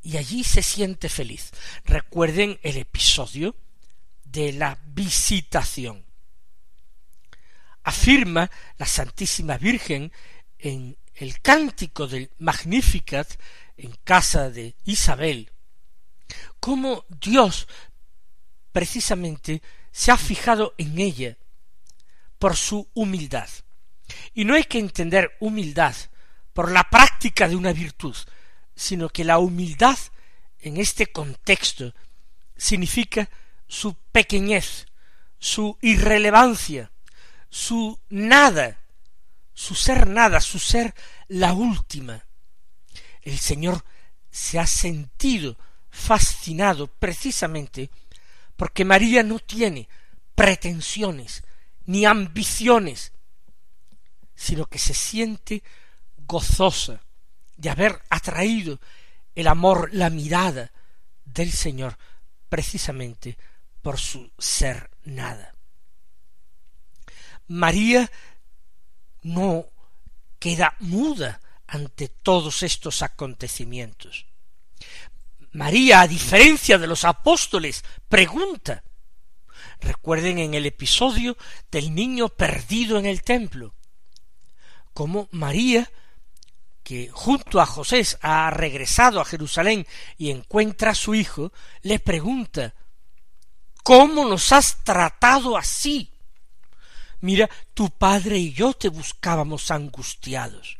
y 0.03 0.17
allí 0.17 0.45
se 0.45 0.63
siente 0.63 1.09
feliz. 1.09 1.51
Recuerden 1.85 2.59
el 2.63 2.77
episodio 2.77 3.57
de 4.25 4.53
la 4.53 4.79
visitación. 4.87 6.05
Afirma 7.83 8.51
la 8.79 8.87
Santísima 8.87 9.59
Virgen 9.59 10.13
en 10.59 10.97
el 11.15 11.41
cántico 11.41 12.07
del 12.07 12.31
Magnificat 12.39 13.29
en 13.77 13.93
casa 14.05 14.51
de 14.51 14.77
Isabel, 14.85 15.51
cómo 16.61 17.07
Dios 17.09 17.67
precisamente 18.73 19.63
se 19.91 20.13
ha 20.13 20.17
fijado 20.17 20.75
en 20.79 20.99
ella 20.99 21.37
por 22.41 22.57
su 22.57 22.89
humildad. 22.95 23.49
Y 24.35 24.45
no 24.45 24.55
hay 24.55 24.65
que 24.65 24.81
entender 24.81 25.37
humildad 25.39 25.95
por 26.53 26.73
la 26.73 26.91
práctica 26.91 27.47
de 27.47 27.55
una 27.55 27.73
virtud, 27.73 28.17
sino 28.75 29.09
que 29.09 29.23
la 29.23 29.39
humildad 29.39 29.97
en 30.59 30.77
este 30.77 31.07
contexto 31.07 31.95
significa 32.57 33.31
su 33.69 33.95
pequeñez, 34.11 34.87
su 35.39 35.79
irrelevancia, 35.81 36.91
su 37.49 38.01
nada, 38.09 38.81
su 39.55 39.77
ser 39.77 40.09
nada, 40.09 40.41
su 40.41 40.59
ser 40.59 40.93
la 41.29 41.53
última 41.53 42.25
el 43.23 43.39
Señor 43.39 43.85
se 44.31 44.59
ha 44.59 44.67
sentido 44.67 45.57
fascinado 45.91 46.87
precisamente 46.87 47.91
porque 48.57 48.85
María 48.85 49.23
no 49.23 49.39
tiene 49.39 49.89
pretensiones 50.35 51.43
ni 51.91 52.05
ambiciones, 52.05 53.13
sino 54.37 54.67
que 54.67 54.79
se 54.79 54.95
siente 54.95 55.65
gozosa 56.19 57.01
de 57.57 57.69
haber 57.69 58.01
atraído 58.11 58.79
el 59.35 59.49
amor, 59.49 59.91
la 59.93 60.09
mirada 60.09 60.71
del 61.25 61.51
Señor, 61.51 61.99
precisamente 62.49 63.37
por 63.83 63.99
su 63.99 64.31
ser 64.39 64.89
nada. 65.03 65.53
María 67.49 68.09
no 69.23 69.67
queda 70.39 70.77
muda 70.79 71.41
ante 71.67 72.07
todos 72.07 72.63
estos 72.63 73.03
acontecimientos. 73.03 74.27
María, 75.51 76.03
a 76.03 76.07
diferencia 76.07 76.79
de 76.79 76.87
los 76.87 77.05
apóstoles, 77.05 77.83
pregunta. 78.09 78.85
Recuerden 79.81 80.39
en 80.39 80.55
el 80.55 80.67
episodio 80.67 81.37
del 81.71 81.95
niño 81.95 82.29
perdido 82.29 82.99
en 82.99 83.07
el 83.07 83.23
templo, 83.23 83.75
como 84.93 85.29
María, 85.31 85.91
que 86.83 87.09
junto 87.13 87.61
a 87.61 87.67
José 87.67 88.05
ha 88.21 88.51
regresado 88.51 89.21
a 89.21 89.25
Jerusalén 89.25 89.87
y 90.19 90.31
encuentra 90.31 90.91
a 90.91 90.95
su 90.95 91.15
hijo, 91.15 91.53
le 91.83 91.99
pregunta 91.99 92.75
¿Cómo 93.83 94.25
nos 94.27 94.53
has 94.53 94.85
tratado 94.85 95.57
así? 95.57 96.13
Mira, 97.21 97.49
tu 97.75 97.91
padre 97.91 98.39
y 98.39 98.53
yo 98.53 98.73
te 98.73 98.89
buscábamos 98.89 99.71
angustiados. 99.71 100.80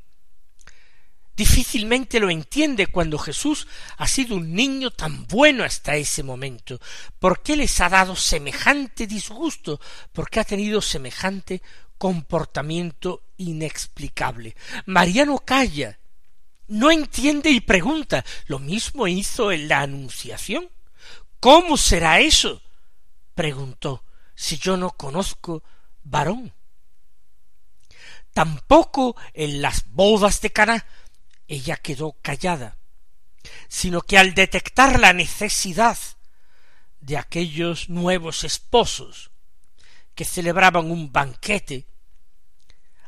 Difícilmente 1.41 2.21
lo 2.21 2.29
entiende 2.29 2.89
cuando 2.89 3.17
Jesús 3.17 3.67
ha 3.97 4.07
sido 4.07 4.37
un 4.37 4.53
niño 4.53 4.91
tan 4.91 5.27
bueno 5.27 5.65
hasta 5.65 5.97
ese 5.97 6.23
momento. 6.23 6.79
¿Por 7.19 7.43
qué 7.43 7.57
les 7.57 7.81
ha 7.81 7.89
dado 7.89 8.15
semejante 8.15 9.07
disgusto? 9.07 9.81
¿Por 10.13 10.29
qué 10.29 10.41
ha 10.41 10.45
tenido 10.45 10.83
semejante 10.83 11.63
comportamiento 11.97 13.23
inexplicable? 13.39 14.55
María 14.85 15.25
no 15.25 15.39
calla, 15.39 15.99
no 16.69 16.91
entiende 16.91 17.49
y 17.49 17.61
pregunta. 17.61 18.23
Lo 18.45 18.59
mismo 18.59 19.07
hizo 19.07 19.51
en 19.51 19.67
la 19.67 19.81
Anunciación. 19.81 20.69
¿Cómo 21.41 21.79
será 21.79 22.21
eso? 22.21 22.61
preguntó, 23.35 24.05
si 24.35 24.59
yo 24.59 24.77
no 24.77 24.91
conozco 24.91 25.63
varón. 26.03 26.53
Tampoco 28.35 29.17
en 29.33 29.63
las 29.63 29.91
bodas 29.91 30.43
de 30.43 30.51
Caná 30.51 30.85
ella 31.51 31.77
quedó 31.77 32.13
callada, 32.23 32.79
sino 33.69 34.03
que 34.03 34.17
al 34.19 34.35
detectar 34.35 35.01
la 35.01 35.13
necesidad 35.13 35.99
de 37.01 37.19
aquellos 37.19 37.89
nuevos 37.89 38.45
esposos 38.45 39.33
que 40.15 40.25
celebraban 40.25 40.93
un 40.93 41.11
banquete, 41.11 41.89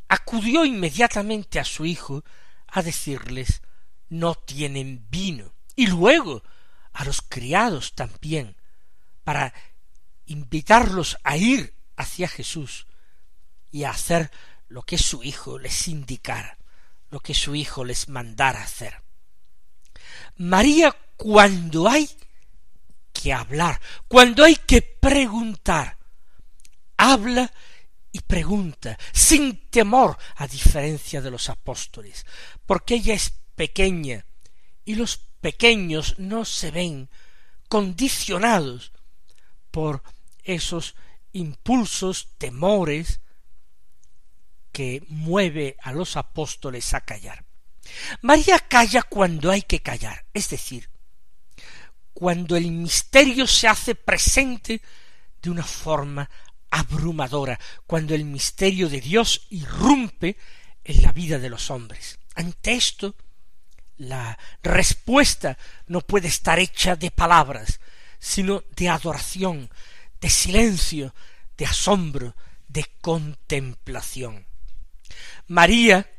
acudió 0.08 0.64
inmediatamente 0.64 1.60
a 1.60 1.64
su 1.64 1.86
hijo 1.86 2.24
a 2.66 2.82
decirles 2.82 3.62
no 4.08 4.34
tienen 4.34 5.06
vino, 5.08 5.54
y 5.76 5.86
luego 5.86 6.42
a 6.92 7.04
los 7.04 7.22
criados 7.22 7.94
también, 7.94 8.56
para 9.22 9.54
invitarlos 10.26 11.16
a 11.22 11.36
ir 11.36 11.76
hacia 11.96 12.26
Jesús 12.26 12.88
y 13.70 13.84
a 13.84 13.90
hacer 13.90 14.32
lo 14.66 14.82
que 14.82 14.98
su 14.98 15.22
hijo 15.22 15.60
les 15.60 15.86
indicara 15.86 16.58
lo 17.12 17.20
que 17.20 17.34
su 17.34 17.54
hijo 17.54 17.84
les 17.84 18.08
mandara 18.08 18.62
hacer. 18.62 19.02
María, 20.36 20.96
cuando 21.18 21.86
hay 21.86 22.08
que 23.12 23.34
hablar, 23.34 23.78
cuando 24.08 24.42
hay 24.42 24.56
que 24.56 24.80
preguntar, 24.80 25.98
habla 26.96 27.52
y 28.10 28.20
pregunta, 28.20 28.98
sin 29.12 29.68
temor, 29.68 30.16
a 30.36 30.48
diferencia 30.48 31.20
de 31.20 31.30
los 31.30 31.50
apóstoles, 31.50 32.24
porque 32.64 32.94
ella 32.94 33.12
es 33.12 33.30
pequeña 33.54 34.24
y 34.86 34.94
los 34.94 35.18
pequeños 35.18 36.18
no 36.18 36.46
se 36.46 36.70
ven 36.70 37.10
condicionados 37.68 38.90
por 39.70 40.02
esos 40.44 40.94
impulsos, 41.32 42.30
temores 42.38 43.20
que 44.72 45.04
mueve 45.08 45.76
a 45.82 45.92
los 45.92 46.16
apóstoles 46.16 46.94
a 46.94 47.02
callar. 47.02 47.44
María 48.22 48.58
calla 48.58 49.02
cuando 49.02 49.50
hay 49.50 49.62
que 49.62 49.82
callar, 49.82 50.24
es 50.32 50.48
decir, 50.48 50.88
cuando 52.14 52.56
el 52.56 52.70
misterio 52.70 53.46
se 53.46 53.68
hace 53.68 53.94
presente 53.94 54.80
de 55.40 55.50
una 55.50 55.64
forma 55.64 56.28
abrumadora, 56.70 57.58
cuando 57.86 58.14
el 58.14 58.24
misterio 58.24 58.88
de 58.88 59.00
Dios 59.00 59.46
irrumpe 59.50 60.36
en 60.84 61.02
la 61.02 61.12
vida 61.12 61.38
de 61.38 61.50
los 61.50 61.70
hombres. 61.70 62.18
Ante 62.34 62.72
esto, 62.72 63.14
la 63.98 64.38
respuesta 64.62 65.58
no 65.86 66.00
puede 66.00 66.28
estar 66.28 66.58
hecha 66.58 66.96
de 66.96 67.10
palabras, 67.10 67.80
sino 68.18 68.64
de 68.74 68.88
adoración, 68.88 69.70
de 70.20 70.30
silencio, 70.30 71.14
de 71.56 71.66
asombro, 71.66 72.34
de 72.68 72.86
contemplación. 73.00 74.46
María, 75.46 76.10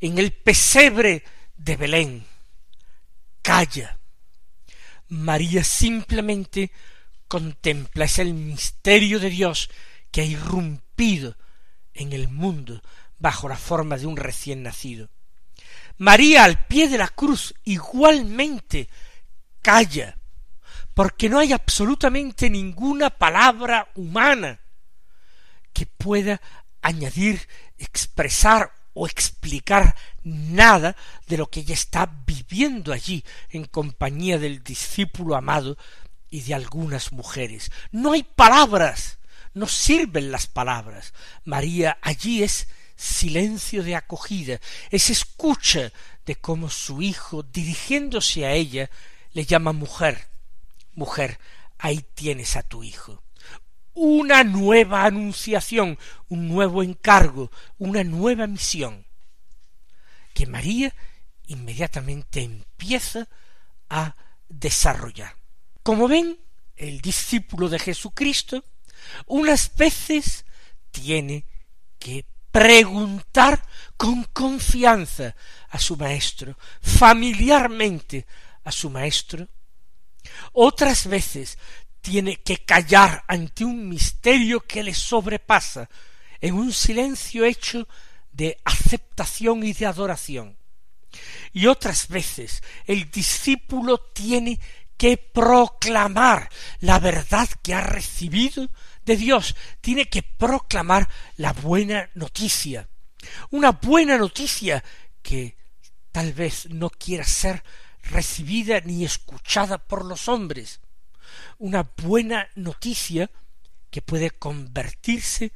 en 0.00 0.18
el 0.18 0.32
pesebre 0.32 1.24
de 1.56 1.76
Belén, 1.76 2.26
calla. 3.42 3.98
María 5.08 5.62
simplemente 5.64 6.72
contempla, 7.28 8.04
es 8.04 8.18
el 8.18 8.34
misterio 8.34 9.18
de 9.18 9.30
Dios 9.30 9.70
que 10.10 10.22
ha 10.22 10.24
irrumpido 10.24 11.36
en 11.94 12.12
el 12.12 12.28
mundo 12.28 12.82
bajo 13.18 13.48
la 13.48 13.56
forma 13.56 13.96
de 13.96 14.06
un 14.06 14.16
recién 14.16 14.62
nacido. 14.62 15.08
María 15.98 16.44
al 16.44 16.66
pie 16.66 16.88
de 16.88 16.98
la 16.98 17.08
cruz 17.08 17.54
igualmente 17.64 18.88
calla, 19.60 20.18
porque 20.94 21.28
no 21.28 21.38
hay 21.38 21.52
absolutamente 21.52 22.50
ninguna 22.50 23.10
palabra 23.10 23.88
humana 23.94 24.60
que 25.72 25.86
pueda 25.86 26.40
añadir, 26.82 27.48
expresar 27.78 28.72
o 28.94 29.06
explicar 29.06 29.96
nada 30.22 30.96
de 31.26 31.38
lo 31.38 31.48
que 31.48 31.60
ella 31.60 31.74
está 31.74 32.06
viviendo 32.26 32.92
allí 32.92 33.24
en 33.50 33.64
compañía 33.64 34.38
del 34.38 34.62
discípulo 34.62 35.34
amado 35.34 35.78
y 36.30 36.42
de 36.42 36.54
algunas 36.54 37.12
mujeres. 37.12 37.70
No 37.90 38.12
hay 38.12 38.22
palabras, 38.22 39.18
no 39.54 39.66
sirven 39.66 40.30
las 40.30 40.46
palabras. 40.46 41.14
María 41.44 41.98
allí 42.02 42.42
es 42.42 42.68
silencio 42.96 43.82
de 43.82 43.96
acogida, 43.96 44.60
es 44.90 45.10
escucha 45.10 45.92
de 46.26 46.36
cómo 46.36 46.68
su 46.68 47.02
hijo, 47.02 47.42
dirigiéndose 47.42 48.46
a 48.46 48.52
ella, 48.52 48.90
le 49.32 49.44
llama 49.44 49.72
mujer. 49.72 50.28
Mujer, 50.94 51.38
ahí 51.78 52.04
tienes 52.14 52.56
a 52.56 52.62
tu 52.62 52.84
hijo 52.84 53.22
una 53.94 54.44
nueva 54.44 55.04
anunciación, 55.04 55.98
un 56.28 56.48
nuevo 56.48 56.82
encargo, 56.82 57.50
una 57.78 58.04
nueva 58.04 58.46
misión, 58.46 59.06
que 60.34 60.46
María 60.46 60.94
inmediatamente 61.46 62.42
empieza 62.42 63.28
a 63.90 64.16
desarrollar. 64.48 65.36
Como 65.82 66.08
ven, 66.08 66.38
el 66.76 67.00
discípulo 67.00 67.68
de 67.68 67.78
Jesucristo 67.78 68.64
unas 69.26 69.74
veces 69.76 70.44
tiene 70.90 71.44
que 71.98 72.24
preguntar 72.50 73.64
con 73.96 74.24
confianza 74.24 75.34
a 75.70 75.78
su 75.78 75.96
maestro, 75.96 76.56
familiarmente 76.80 78.26
a 78.64 78.72
su 78.72 78.90
maestro. 78.90 79.48
Otras 80.52 81.06
veces 81.06 81.58
tiene 82.02 82.36
que 82.36 82.58
callar 82.58 83.24
ante 83.28 83.64
un 83.64 83.88
misterio 83.88 84.60
que 84.60 84.82
le 84.82 84.92
sobrepasa, 84.92 85.88
en 86.40 86.54
un 86.54 86.72
silencio 86.72 87.44
hecho 87.44 87.88
de 88.32 88.58
aceptación 88.64 89.64
y 89.64 89.72
de 89.72 89.86
adoración. 89.86 90.58
Y 91.52 91.66
otras 91.66 92.08
veces 92.08 92.62
el 92.86 93.10
discípulo 93.10 93.98
tiene 93.98 94.58
que 94.96 95.16
proclamar 95.16 96.50
la 96.80 96.98
verdad 96.98 97.48
que 97.62 97.74
ha 97.74 97.80
recibido 97.80 98.68
de 99.04 99.16
Dios, 99.16 99.56
tiene 99.80 100.08
que 100.08 100.22
proclamar 100.22 101.08
la 101.36 101.52
buena 101.52 102.10
noticia, 102.14 102.88
una 103.50 103.72
buena 103.72 104.16
noticia 104.18 104.82
que 105.22 105.56
tal 106.10 106.32
vez 106.32 106.68
no 106.70 106.90
quiera 106.90 107.24
ser 107.24 107.62
recibida 108.02 108.80
ni 108.80 109.04
escuchada 109.04 109.78
por 109.78 110.04
los 110.04 110.28
hombres, 110.28 110.80
una 111.58 111.90
buena 111.96 112.48
noticia 112.54 113.30
que 113.90 114.02
puede 114.02 114.30
convertirse 114.30 115.52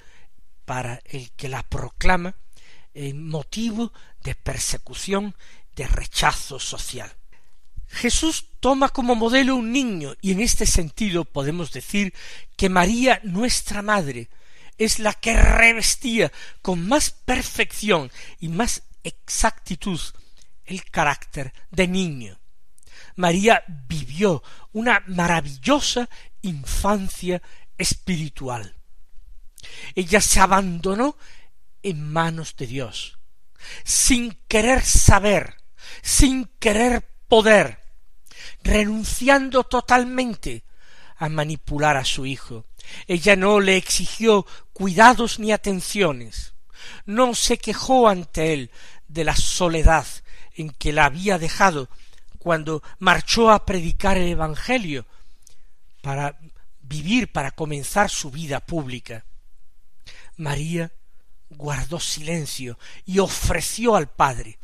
para 0.64 1.00
el 1.04 1.30
que 1.32 1.48
la 1.48 1.62
proclama 1.62 2.34
en 2.94 3.26
motivo 3.28 3.92
de 4.22 4.34
persecución, 4.34 5.34
de 5.74 5.86
rechazo 5.86 6.58
social. 6.58 7.12
Jesús 7.88 8.46
toma 8.60 8.88
como 8.88 9.14
modelo 9.14 9.56
un 9.56 9.70
niño 9.70 10.14
y 10.20 10.32
en 10.32 10.40
este 10.40 10.66
sentido 10.66 11.24
podemos 11.24 11.72
decir 11.72 12.12
que 12.56 12.68
María, 12.68 13.20
nuestra 13.22 13.82
Madre, 13.82 14.28
es 14.78 14.98
la 14.98 15.14
que 15.14 15.34
revestía 15.36 16.32
con 16.62 16.86
más 16.86 17.10
perfección 17.10 18.10
y 18.40 18.48
más 18.48 18.82
exactitud 19.04 20.00
el 20.64 20.84
carácter 20.84 21.52
de 21.70 21.88
niño. 21.88 22.38
María 23.16 23.64
vivió 23.88 24.42
una 24.72 25.02
maravillosa 25.06 26.08
infancia 26.42 27.42
espiritual. 27.76 28.76
Ella 29.94 30.20
se 30.20 30.40
abandonó 30.40 31.16
en 31.82 32.12
manos 32.12 32.54
de 32.56 32.66
Dios, 32.66 33.18
sin 33.84 34.38
querer 34.48 34.82
saber, 34.82 35.56
sin 36.02 36.46
querer 36.58 37.08
poder, 37.28 37.80
renunciando 38.62 39.64
totalmente 39.64 40.64
a 41.16 41.28
manipular 41.28 41.96
a 41.96 42.04
su 42.04 42.26
hijo. 42.26 42.66
Ella 43.06 43.34
no 43.36 43.60
le 43.60 43.76
exigió 43.76 44.46
cuidados 44.72 45.38
ni 45.38 45.52
atenciones, 45.52 46.54
no 47.04 47.34
se 47.34 47.58
quejó 47.58 48.08
ante 48.08 48.52
él 48.52 48.70
de 49.08 49.24
la 49.24 49.34
soledad 49.34 50.06
en 50.54 50.70
que 50.70 50.92
la 50.92 51.06
había 51.06 51.38
dejado 51.38 51.88
cuando 52.46 52.80
marchó 53.00 53.50
a 53.50 53.66
predicar 53.66 54.16
el 54.16 54.28
Evangelio 54.28 55.04
para 56.00 56.38
vivir, 56.80 57.32
para 57.32 57.50
comenzar 57.50 58.08
su 58.08 58.30
vida 58.30 58.60
pública. 58.60 59.24
María 60.36 60.92
guardó 61.50 61.98
silencio 61.98 62.78
y 63.04 63.18
ofreció 63.18 63.96
al 63.96 64.08
Padre. 64.08 64.60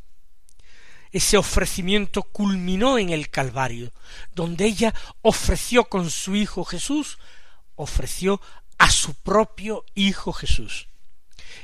Ese 1.11 1.37
ofrecimiento 1.37 2.23
culminó 2.23 2.99
en 2.99 3.11
el 3.11 3.31
Calvario, 3.31 3.93
donde 4.33 4.67
ella 4.67 4.95
ofreció 5.21 5.87
con 5.87 6.09
su 6.09 6.37
Hijo 6.37 6.65
Jesús, 6.65 7.19
ofreció 7.75 8.41
a 8.79 8.93
su 8.93 9.15
propio 9.15 9.85
Hijo 9.97 10.33
Jesús. 10.33 10.87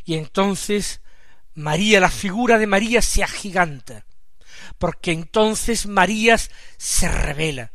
Y 0.05 0.17
entonces 0.17 1.01
María, 1.55 2.01
la 2.01 2.11
figura 2.11 2.59
de 2.59 2.67
María 2.67 3.03
se 3.03 3.23
agiganta, 3.23 4.05
porque 4.77 5.13
entonces 5.13 5.87
María 5.87 6.37
se 6.77 7.09
revela 7.09 7.73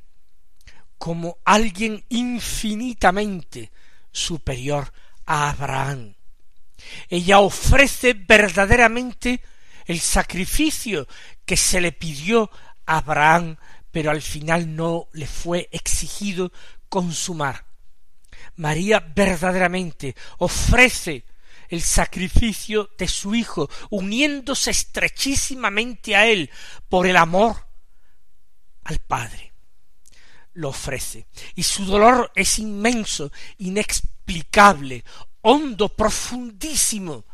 como 0.97 1.37
alguien 1.43 2.05
infinitamente 2.09 3.71
superior 4.11 4.93
a 5.25 5.49
Abraham. 5.49 6.15
Ella 7.09 7.39
ofrece 7.39 8.13
verdaderamente 8.13 9.41
el 9.85 9.99
sacrificio 9.99 11.07
que 11.45 11.57
se 11.57 11.81
le 11.81 11.91
pidió 11.91 12.49
a 12.85 12.97
Abraham, 12.97 13.57
pero 13.91 14.11
al 14.11 14.21
final 14.21 14.75
no 14.75 15.07
le 15.13 15.27
fue 15.27 15.67
exigido 15.71 16.51
consumar. 16.89 17.65
María 18.55 18.99
verdaderamente 18.99 20.15
ofrece 20.37 21.25
el 21.69 21.81
sacrificio 21.81 22.89
de 22.97 23.07
su 23.07 23.35
Hijo, 23.35 23.69
uniéndose 23.89 24.71
estrechísimamente 24.71 26.15
a 26.15 26.27
Él 26.27 26.49
por 26.89 27.07
el 27.07 27.17
amor 27.17 27.67
al 28.83 28.99
Padre. 28.99 29.53
Lo 30.53 30.69
ofrece. 30.69 31.27
Y 31.55 31.63
su 31.63 31.85
dolor 31.85 32.31
es 32.35 32.59
inmenso, 32.59 33.31
inexplicable, 33.57 35.03
hondo, 35.41 35.89
profundísimo, 35.89 37.25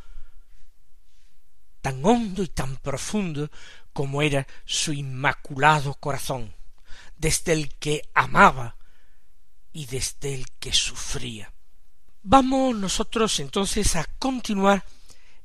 tan 1.82 2.04
hondo 2.06 2.44
y 2.44 2.48
tan 2.48 2.78
profundo 2.78 3.50
como 3.94 4.22
era 4.22 4.48
su 4.65 4.94
inmaculado 4.94 5.96
corazón, 5.96 6.54
desde 7.18 7.54
el 7.54 7.76
que 7.76 8.10
amaba 8.13 8.78
y 9.74 9.86
desde 9.86 10.34
el 10.34 10.46
que 10.60 10.74
sufría. 10.74 11.52
Vamos 12.23 12.75
nosotros 12.75 13.39
entonces 13.39 13.95
a 13.95 14.03
continuar 14.19 14.84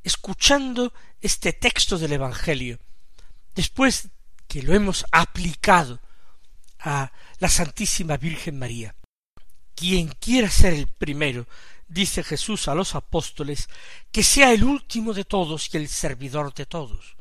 escuchando 0.03 0.93
este 1.21 1.53
texto 1.53 1.99
del 1.99 2.13
Evangelio, 2.13 2.81
después 3.55 4.09
que 4.49 4.61
lo 4.61 4.75
hemos 4.75 5.07
aplicado 5.13 6.01
a 6.81 7.13
la 7.39 7.49
Santísima 7.49 8.17
Virgen 8.17 8.59
María. 8.59 8.97
Quien 9.77 10.09
quiera 10.09 10.51
ser 10.51 10.75
el 10.75 10.89
primero, 10.89 11.47
dice 11.87 12.25
Jesús 12.25 12.67
a 12.67 12.75
los 12.75 12.97
apóstoles, 12.97 13.69
que 14.11 14.25
sea 14.25 14.53
el 14.53 14.65
último 14.65 15.15
de 15.15 15.25
todos 15.25 15.73
y 15.73 15.77
el 15.77 15.89
servidor 15.89 16.53
de 16.55 16.67
todos. 16.67 17.17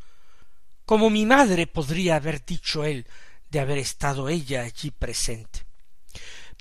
Como 0.84 1.12
mi 1.12 1.28
madre 1.28 1.68
podría 1.68 2.16
haber 2.16 2.44
dicho 2.44 2.84
él 2.86 3.06
de 3.52 3.60
haber 3.60 3.78
estado 3.78 4.30
ella 4.30 4.64
allí 4.64 4.90
presente. 4.90 5.64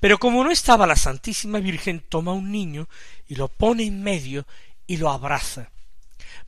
Pero 0.03 0.17
como 0.17 0.43
no 0.43 0.51
estaba 0.51 0.85
la 0.85 0.97
Santísima 0.97 1.61
Virgen, 1.61 2.01
toma 2.09 2.33
un 2.33 2.51
niño 2.51 2.89
y 3.25 3.35
lo 3.35 3.47
pone 3.47 3.83
en 3.83 4.03
medio 4.03 4.45
y 4.85 4.97
lo 4.97 5.09
abraza, 5.09 5.71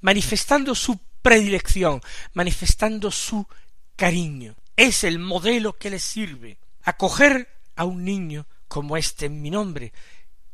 manifestando 0.01 0.75
su 0.75 0.99
predilección, 1.21 2.01
manifestando 2.33 3.11
su 3.11 3.47
cariño. 3.95 4.55
Es 4.75 5.05
el 5.05 5.19
modelo 5.19 5.77
que 5.77 5.89
le 5.89 5.99
sirve. 5.99 6.57
Acoger 6.83 7.47
a 7.77 7.85
un 7.85 8.03
niño 8.03 8.45
como 8.67 8.97
este 8.97 9.27
en 9.27 9.41
mi 9.41 9.51
nombre 9.51 9.93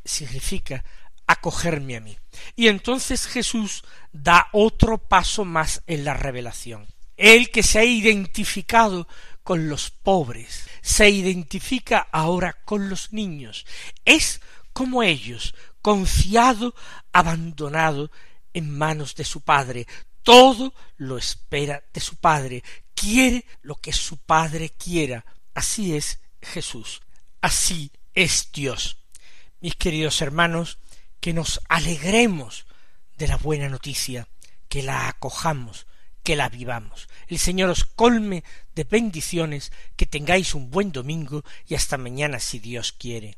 significa 0.05 0.85
acogerme 1.25 1.97
a 1.97 2.01
mí. 2.01 2.15
Y 2.55 2.67
entonces 2.67 3.25
Jesús 3.25 3.83
da 4.11 4.47
otro 4.51 4.99
paso 4.99 5.43
más 5.43 5.81
en 5.87 6.05
la 6.05 6.13
revelación. 6.13 6.85
Él 7.17 7.49
que 7.49 7.63
se 7.63 7.79
ha 7.79 7.83
identificado 7.83 9.07
con 9.43 9.69
los 9.69 9.89
pobres, 9.89 10.67
se 10.81 11.09
identifica 11.09 12.07
ahora 12.11 12.57
con 12.65 12.89
los 12.89 13.11
niños, 13.13 13.65
es 14.05 14.41
como 14.73 15.03
ellos, 15.03 15.55
confiado, 15.81 16.75
abandonado 17.11 18.11
en 18.53 18.69
manos 18.69 19.15
de 19.15 19.25
su 19.25 19.41
padre, 19.41 19.87
todo 20.23 20.73
lo 20.97 21.17
espera 21.17 21.83
de 21.93 22.01
su 22.01 22.15
padre, 22.15 22.63
quiere 22.93 23.45
lo 23.61 23.75
que 23.75 23.93
su 23.93 24.17
padre 24.17 24.69
quiera. 24.69 25.25
Así 25.53 25.95
es 25.95 26.19
Jesús, 26.41 27.01
así 27.41 27.91
es 28.13 28.51
Dios. 28.51 28.97
Mis 29.59 29.75
queridos 29.75 30.21
hermanos, 30.21 30.77
que 31.19 31.33
nos 31.33 31.61
alegremos 31.69 32.65
de 33.17 33.27
la 33.27 33.37
buena 33.37 33.69
noticia, 33.69 34.27
que 34.67 34.83
la 34.83 35.07
acojamos, 35.07 35.85
que 36.23 36.35
la 36.35 36.49
vivamos. 36.49 37.07
El 37.27 37.39
Señor 37.39 37.69
os 37.69 37.83
colme 37.83 38.43
de 38.75 38.83
bendiciones, 38.83 39.71
que 39.95 40.05
tengáis 40.05 40.55
un 40.55 40.69
buen 40.69 40.91
domingo 40.91 41.43
y 41.67 41.75
hasta 41.75 41.97
mañana 41.97 42.39
si 42.39 42.59
Dios 42.59 42.91
quiere. 42.91 43.37